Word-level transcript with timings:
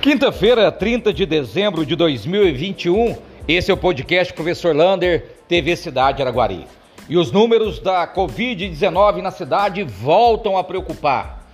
Quinta-feira, 0.00 0.70
30 0.70 1.12
de 1.12 1.26
dezembro 1.26 1.84
de 1.84 1.96
2021, 1.96 3.16
esse 3.48 3.68
é 3.68 3.74
o 3.74 3.76
podcast 3.76 4.32
Professor 4.32 4.74
Lander, 4.74 5.26
TV 5.48 5.74
Cidade 5.74 6.22
Araguari. 6.22 6.68
E 7.08 7.16
os 7.16 7.32
números 7.32 7.80
da 7.80 8.06
Covid-19 8.06 9.20
na 9.20 9.32
cidade 9.32 9.82
voltam 9.82 10.56
a 10.56 10.62
preocupar. 10.62 11.44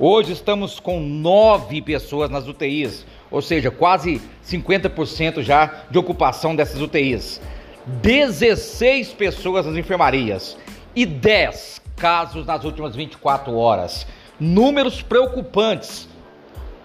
Hoje 0.00 0.32
estamos 0.32 0.80
com 0.80 0.98
nove 0.98 1.80
pessoas 1.80 2.28
nas 2.28 2.48
UTIs, 2.48 3.06
ou 3.30 3.40
seja, 3.40 3.70
quase 3.70 4.20
50% 4.44 5.40
já 5.40 5.84
de 5.88 5.96
ocupação 5.96 6.56
dessas 6.56 6.80
UTIs. 6.80 7.40
16 7.86 9.12
pessoas 9.12 9.64
nas 9.64 9.76
enfermarias 9.76 10.58
e 10.94 11.06
10 11.06 11.80
casos 11.96 12.44
nas 12.44 12.64
últimas 12.64 12.96
24 12.96 13.56
horas. 13.56 14.08
Números 14.40 15.00
preocupantes 15.02 16.08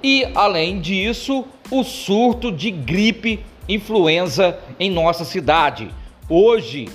e, 0.01 0.25
além 0.35 0.79
disso, 0.79 1.45
o 1.71 1.83
surto 1.83 2.51
de 2.51 2.71
gripe 2.71 3.43
influenza 3.67 4.59
em 4.79 4.89
nossa 4.89 5.25
cidade. 5.25 5.89
Hoje, 6.29 6.89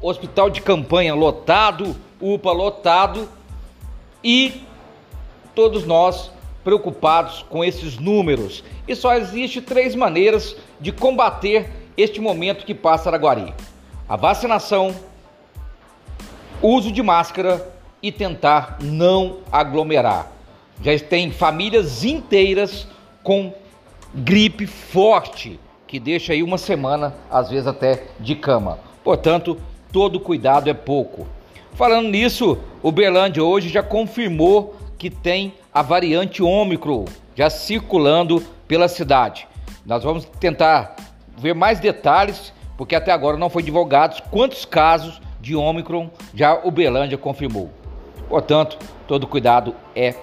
hospital 0.00 0.50
de 0.50 0.60
campanha 0.60 1.14
lotado, 1.14 1.96
UPA 2.20 2.52
lotado 2.52 3.28
e 4.22 4.62
todos 5.54 5.84
nós 5.84 6.30
preocupados 6.62 7.44
com 7.48 7.64
esses 7.64 7.98
números. 7.98 8.64
E 8.88 8.94
só 8.94 9.14
existe 9.14 9.60
três 9.60 9.94
maneiras 9.94 10.56
de 10.80 10.92
combater 10.92 11.70
este 11.96 12.20
momento 12.20 12.64
que 12.64 12.74
passa 12.74 13.08
Araguari: 13.08 13.54
a 14.08 14.16
vacinação, 14.16 14.94
uso 16.60 16.90
de 16.90 17.02
máscara 17.02 17.72
e 18.02 18.10
tentar 18.10 18.78
não 18.82 19.38
aglomerar. 19.50 20.33
Já 20.82 20.98
tem 20.98 21.30
famílias 21.30 22.04
inteiras 22.04 22.86
com 23.22 23.52
gripe 24.14 24.66
forte, 24.66 25.58
que 25.86 25.98
deixa 25.98 26.32
aí 26.32 26.42
uma 26.42 26.58
semana, 26.58 27.14
às 27.30 27.50
vezes 27.50 27.66
até 27.66 28.04
de 28.20 28.34
cama. 28.34 28.78
Portanto, 29.02 29.58
todo 29.92 30.20
cuidado 30.20 30.68
é 30.68 30.74
pouco. 30.74 31.26
Falando 31.74 32.08
nisso, 32.08 32.58
o 32.82 32.92
Berlândia 32.92 33.42
hoje 33.42 33.68
já 33.68 33.82
confirmou 33.82 34.76
que 34.96 35.10
tem 35.10 35.54
a 35.72 35.82
variante 35.82 36.42
Ômicron 36.42 37.04
já 37.34 37.50
circulando 37.50 38.40
pela 38.68 38.88
cidade. 38.88 39.48
Nós 39.84 40.02
vamos 40.04 40.24
tentar 40.38 40.96
ver 41.36 41.54
mais 41.54 41.80
detalhes, 41.80 42.52
porque 42.76 42.94
até 42.94 43.12
agora 43.12 43.36
não 43.36 43.50
foi 43.50 43.62
divulgados 43.62 44.20
quantos 44.30 44.64
casos 44.64 45.20
de 45.40 45.54
Ômicron 45.54 46.08
já 46.32 46.54
o 46.64 46.70
Berlândia 46.70 47.18
confirmou. 47.18 47.70
Portanto, 48.28 48.78
todo 49.06 49.26
cuidado 49.26 49.74
é 49.94 50.14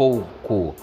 pouco. 0.00 0.74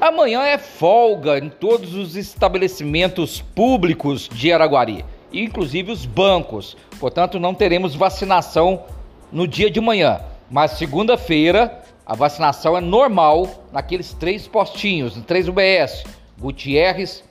Amanhã 0.00 0.40
é 0.40 0.56
folga 0.56 1.36
em 1.36 1.50
todos 1.50 1.94
os 1.94 2.16
estabelecimentos 2.16 3.42
públicos 3.42 4.26
de 4.26 4.50
Araguari, 4.50 5.04
inclusive 5.30 5.92
os 5.92 6.06
bancos. 6.06 6.74
Portanto, 6.98 7.38
não 7.38 7.52
teremos 7.52 7.94
vacinação 7.94 8.84
no 9.30 9.46
dia 9.46 9.70
de 9.70 9.82
manhã. 9.82 10.22
Mas 10.50 10.70
segunda-feira 10.72 11.82
a 12.06 12.14
vacinação 12.14 12.74
é 12.74 12.80
normal 12.80 13.66
naqueles 13.70 14.14
três 14.14 14.46
postinhos, 14.48 15.14
três 15.26 15.46
UBS: 15.46 16.02
Gutierrez, 16.40 17.22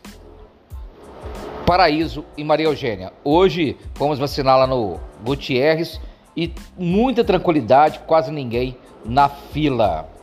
Paraíso 1.65 2.23
e 2.37 2.43
Maria 2.43 2.67
Eugênia. 2.67 3.11
Hoje 3.23 3.75
vamos 3.95 4.19
vacinar 4.19 4.55
lá 4.55 4.67
no 4.67 4.99
Gutierrez 5.25 5.99
e 6.37 6.53
muita 6.77 7.23
tranquilidade, 7.23 8.01
quase 8.05 8.31
ninguém 8.31 8.77
na 9.03 9.27
fila. 9.27 10.20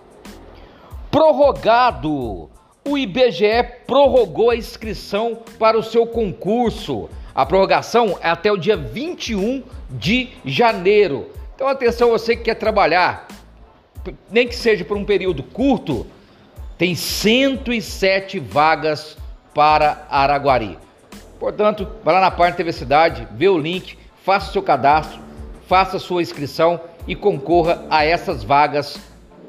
Prorrogado! 1.11 2.51
O 2.87 2.97
IBGE 2.97 3.65
prorrogou 3.87 4.51
a 4.51 4.57
inscrição 4.57 5.39
para 5.59 5.79
o 5.79 5.83
seu 5.83 6.07
concurso. 6.07 7.09
A 7.35 7.47
prorrogação 7.47 8.19
é 8.21 8.29
até 8.29 8.53
o 8.53 8.57
dia 8.57 8.77
21 8.77 9.63
de 9.91 10.31
janeiro. 10.45 11.31
Então 11.55 11.67
atenção 11.67 12.11
você 12.11 12.37
que 12.37 12.45
quer 12.45 12.55
trabalhar, 12.55 13.27
nem 14.31 14.47
que 14.47 14.55
seja 14.55 14.85
por 14.85 14.97
um 14.97 15.05
período 15.05 15.43
curto, 15.43 16.07
tem 16.77 16.95
107 16.95 18.39
vagas 18.39 19.17
para 19.55 20.07
Araguari. 20.11 20.79
Portanto, 21.41 21.89
vá 22.05 22.13
lá 22.13 22.21
na 22.21 22.31
parte 22.31 22.57
TV 22.57 22.73
Cidade, 22.73 23.27
vê 23.33 23.49
o 23.49 23.59
link, 23.59 23.99
faça 24.25 24.51
o 24.51 24.53
seu 24.53 24.63
cadastro, 24.63 25.21
faça 25.67 25.97
a 25.97 26.01
sua 26.01 26.23
inscrição 26.23 26.81
e 27.07 27.17
concorra 27.17 27.83
a 27.89 28.05
essas 28.05 28.45
vagas 28.45 28.99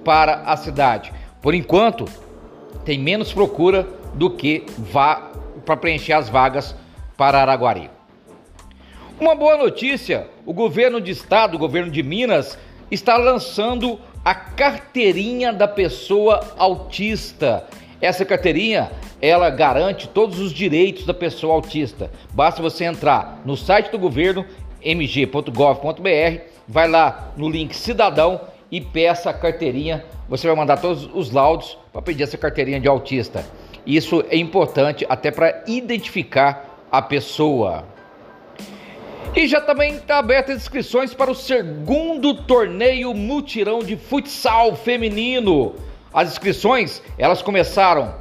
para 0.03 0.43
a 0.45 0.55
cidade. 0.55 1.18
Por 1.41 1.53
enquanto, 1.53 2.05
tem 2.83 2.99
menos 2.99 3.31
procura 3.31 3.87
do 4.13 4.29
que 4.29 4.65
para 5.65 5.77
preencher 5.77 6.13
as 6.13 6.29
vagas 6.29 6.75
para 7.15 7.39
Araguari. 7.39 7.89
Uma 9.19 9.35
boa 9.35 9.57
notícia: 9.57 10.27
o 10.45 10.53
governo 10.53 10.99
de 10.99 11.11
estado, 11.11 11.55
o 11.55 11.59
governo 11.59 11.91
de 11.91 12.03
Minas, 12.03 12.57
está 12.91 13.17
lançando 13.17 13.99
a 14.23 14.35
carteirinha 14.35 15.53
da 15.53 15.67
pessoa 15.67 16.39
autista. 16.57 17.65
Essa 18.01 18.25
carteirinha, 18.25 18.91
ela 19.21 19.49
garante 19.49 20.07
todos 20.07 20.39
os 20.39 20.53
direitos 20.53 21.05
da 21.05 21.13
pessoa 21.13 21.53
autista. 21.55 22.11
Basta 22.33 22.61
você 22.61 22.85
entrar 22.85 23.41
no 23.45 23.57
site 23.57 23.91
do 23.91 23.99
governo 23.99 24.45
mg.gov.br, 24.81 26.41
vai 26.67 26.87
lá 26.87 27.33
no 27.35 27.49
link 27.49 27.75
cidadão 27.75 28.41
e 28.71 28.79
peça 28.79 29.29
a 29.29 29.33
carteirinha 29.33 30.05
você 30.29 30.45
vai 30.45 30.55
mandar 30.55 30.77
todos 30.77 31.09
os 31.11 31.31
laudos 31.31 31.75
para 31.91 32.03
pedir 32.03 32.23
essa 32.23 32.37
carteirinha 32.37 32.79
de 32.79 32.87
autista. 32.87 33.43
Isso 33.85 34.23
é 34.29 34.37
importante 34.37 35.05
até 35.09 35.31
para 35.31 35.63
identificar 35.65 36.85
a 36.91 37.01
pessoa. 37.01 37.83
E 39.35 39.47
já 39.47 39.59
também 39.59 39.95
está 39.95 40.19
aberta 40.19 40.51
as 40.51 40.59
inscrições 40.59 41.13
para 41.13 41.31
o 41.31 41.35
segundo 41.35 42.35
torneio 42.35 43.13
mutirão 43.13 43.79
de 43.79 43.95
futsal 43.95 44.75
feminino. 44.75 45.75
As 46.13 46.31
inscrições, 46.31 47.01
elas 47.17 47.41
começaram 47.41 48.13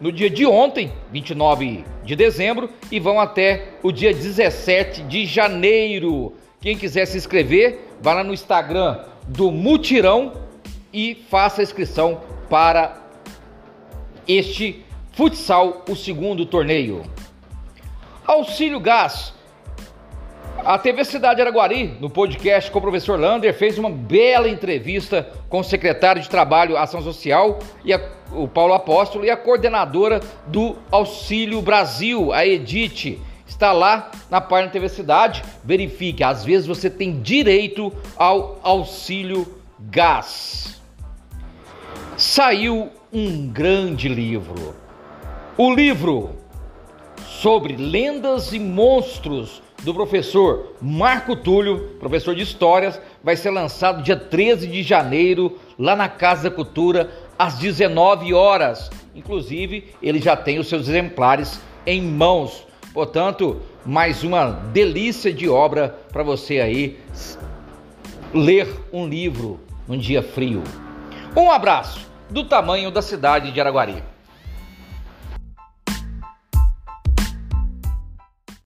no 0.00 0.12
dia 0.12 0.28
de 0.28 0.46
ontem, 0.46 0.92
29 1.10 1.84
de 2.04 2.14
dezembro, 2.14 2.70
e 2.90 3.00
vão 3.00 3.18
até 3.18 3.68
o 3.82 3.90
dia 3.90 4.12
17 4.12 5.02
de 5.02 5.24
janeiro. 5.24 6.34
Quem 6.60 6.76
quiser 6.76 7.06
se 7.06 7.16
inscrever, 7.16 7.78
vá 8.00 8.14
lá 8.14 8.24
no 8.24 8.34
Instagram 8.34 8.98
do 9.28 9.50
Mutirão 9.50 10.32
e 10.92 11.14
faça 11.28 11.62
inscrição 11.62 12.20
para 12.48 12.96
este 14.26 14.84
futsal, 15.12 15.84
o 15.88 15.94
segundo 15.94 16.46
torneio. 16.46 17.02
Auxílio 18.26 18.80
Gás. 18.80 19.34
A 20.64 20.76
TV 20.76 21.04
Cidade 21.04 21.40
Araguari, 21.40 21.96
no 22.00 22.10
podcast 22.10 22.70
com 22.70 22.78
o 22.78 22.82
professor 22.82 23.18
Lander, 23.18 23.54
fez 23.54 23.78
uma 23.78 23.88
bela 23.88 24.48
entrevista 24.48 25.30
com 25.48 25.60
o 25.60 25.64
secretário 25.64 26.20
de 26.20 26.28
Trabalho 26.28 26.76
Ação 26.76 27.00
Social, 27.00 27.58
e 27.84 27.92
a, 27.92 28.00
o 28.32 28.48
Paulo 28.48 28.74
Apóstolo, 28.74 29.24
e 29.24 29.30
a 29.30 29.36
coordenadora 29.36 30.20
do 30.46 30.76
Auxílio 30.90 31.62
Brasil, 31.62 32.32
a 32.32 32.44
Edith. 32.44 33.18
Está 33.48 33.72
lá 33.72 34.12
na 34.30 34.40
página 34.40 34.70
TV 34.70 34.88
Cidade. 34.88 35.42
Verifique, 35.64 36.22
às 36.22 36.44
vezes 36.44 36.66
você 36.66 36.88
tem 36.88 37.20
direito 37.20 37.92
ao 38.16 38.60
auxílio 38.62 39.58
gás 39.80 40.78
saiu 42.18 42.90
um 43.12 43.46
grande 43.46 44.08
livro. 44.08 44.74
O 45.56 45.72
livro 45.72 46.30
sobre 47.24 47.76
lendas 47.76 48.52
e 48.52 48.58
monstros 48.58 49.62
do 49.84 49.94
professor 49.94 50.74
Marco 50.82 51.36
Túlio, 51.36 51.96
professor 52.00 52.34
de 52.34 52.42
histórias, 52.42 53.00
vai 53.22 53.36
ser 53.36 53.50
lançado 53.50 54.02
dia 54.02 54.16
13 54.16 54.66
de 54.66 54.82
janeiro 54.82 55.60
lá 55.78 55.94
na 55.94 56.08
Casa 56.08 56.50
da 56.50 56.56
Cultura 56.56 57.08
às 57.38 57.56
19 57.56 58.34
horas. 58.34 58.90
Inclusive, 59.14 59.94
ele 60.02 60.20
já 60.20 60.36
tem 60.36 60.58
os 60.58 60.68
seus 60.68 60.88
exemplares 60.88 61.60
em 61.86 62.02
mãos. 62.02 62.66
Portanto, 62.92 63.60
mais 63.84 64.22
uma 64.22 64.50
delícia 64.50 65.32
de 65.32 65.48
obra 65.48 65.98
para 66.12 66.22
você 66.22 66.60
aí 66.60 66.98
ler 68.32 68.68
um 68.92 69.06
livro 69.06 69.60
num 69.86 69.98
dia 69.98 70.22
frio. 70.22 70.62
Um 71.36 71.50
abraço 71.50 72.06
do 72.30 72.44
tamanho 72.44 72.90
da 72.90 73.02
cidade 73.02 73.52
de 73.52 73.60
Araguari. 73.60 74.02